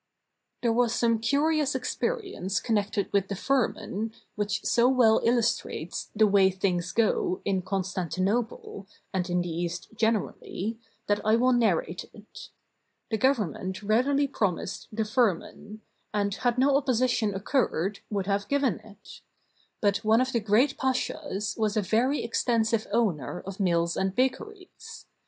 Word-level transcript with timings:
]There 0.63 0.73
was 0.73 0.95
some 0.95 1.19
curious 1.19 1.75
experience 1.75 2.59
connected 2.59 3.13
with 3.13 3.27
the 3.27 3.35
firman, 3.35 4.13
which 4.33 4.65
so 4.65 4.89
well 4.89 5.21
illustrates 5.23 6.09
"the 6.15 6.25
way 6.25 6.49
things 6.49 6.91
go" 6.91 7.39
in 7.45 7.61
Constantinople, 7.61 8.87
and 9.13 9.29
in 9.29 9.41
the 9.41 9.49
East 9.55 9.89
generally, 9.93 10.79
that 11.05 11.23
I 11.23 11.35
will 11.35 11.53
narrate 11.53 12.05
it. 12.15 12.49
The 13.11 13.19
Government 13.19 13.83
readily 13.83 14.27
promised 14.27 14.87
the 14.91 15.05
firman; 15.05 15.81
and, 16.15 16.33
had 16.33 16.57
no 16.57 16.77
opposition 16.77 17.35
occurred, 17.35 17.99
would 18.09 18.25
have 18.25 18.47
given 18.47 18.79
it. 18.79 19.21
But 19.81 19.97
one 19.97 20.19
of 20.19 20.31
the 20.31 20.39
great 20.39 20.79
pashas 20.79 21.55
was 21.59 21.77
a 21.77 21.81
very 21.83 22.23
extensive 22.23 22.87
owner 22.91 23.41
of 23.45 23.59
mills 23.59 23.95
and 23.95 24.15
bakeries. 24.15 25.05